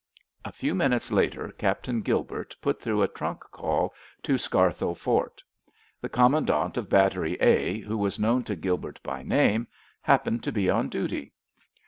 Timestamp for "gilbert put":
2.01-2.81